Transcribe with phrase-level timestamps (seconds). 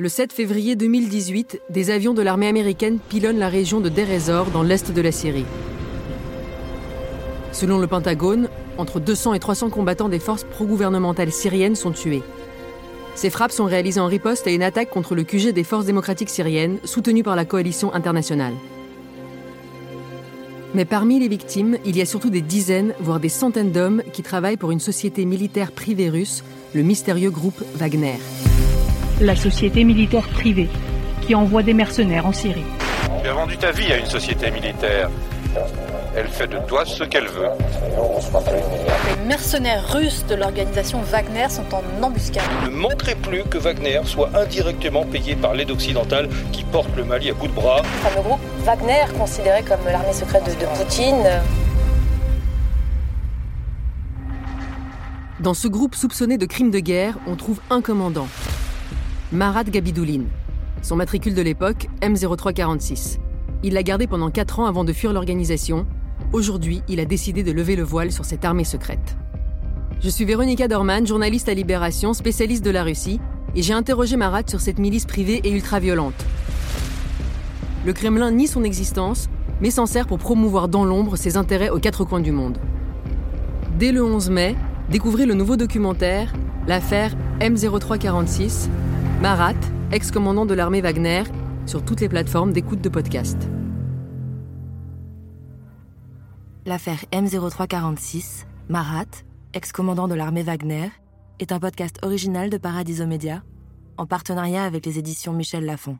[0.00, 4.62] Le 7 février 2018, des avions de l'armée américaine pilonnent la région de Deir dans
[4.62, 5.44] l'est de la Syrie.
[7.50, 12.22] Selon le Pentagone, entre 200 et 300 combattants des forces pro-gouvernementales syriennes sont tués.
[13.16, 16.30] Ces frappes sont réalisées en riposte à une attaque contre le QG des forces démocratiques
[16.30, 18.54] syriennes, soutenues par la coalition internationale.
[20.74, 24.22] Mais parmi les victimes, il y a surtout des dizaines, voire des centaines d'hommes qui
[24.22, 28.18] travaillent pour une société militaire privée russe, le mystérieux groupe Wagner.
[29.20, 30.68] La société militaire privée
[31.22, 32.62] qui envoie des mercenaires en Syrie.
[33.20, 35.10] Tu as vendu ta vie à une société militaire.
[36.16, 37.48] Elle fait de toi ce qu'elle veut.
[39.18, 42.44] Les mercenaires russes de l'organisation Wagner sont en embuscade.
[42.62, 47.04] Il ne manquerait plus que Wagner soit indirectement payé par l'aide occidentale qui porte le
[47.04, 47.82] Mali à bout de bras.
[47.82, 51.42] Le fameux groupe Wagner, considéré comme l'armée secrète de, de Poutine.
[55.40, 58.28] Dans ce groupe soupçonné de crimes de guerre, on trouve un commandant,
[59.30, 60.26] Marat Gabidouline.
[60.80, 63.18] Son matricule de l'époque, M0346.
[63.62, 65.86] Il l'a gardé pendant 4 ans avant de fuir l'organisation.
[66.32, 69.18] Aujourd'hui, il a décidé de lever le voile sur cette armée secrète.
[70.00, 73.20] Je suis Véronica Dorman, journaliste à Libération, spécialiste de la Russie,
[73.54, 76.24] et j'ai interrogé Marat sur cette milice privée et ultra-violente.
[77.84, 79.28] Le Kremlin nie son existence,
[79.60, 82.56] mais s'en sert pour promouvoir dans l'ombre ses intérêts aux quatre coins du monde.
[83.78, 84.56] Dès le 11 mai,
[84.90, 86.32] découvrez le nouveau documentaire,
[86.66, 88.70] l'affaire M0346,
[89.20, 89.56] Marat,
[89.90, 91.24] ex-commandant de l'armée Wagner,
[91.66, 93.36] sur toutes les plateformes d'écoute de podcast.
[96.66, 99.06] L'affaire M0346, Marat,
[99.54, 100.90] ex-commandant de l'armée Wagner,
[101.40, 103.42] est un podcast original de Paradiso Média,
[103.96, 105.98] en partenariat avec les éditions Michel Lafon.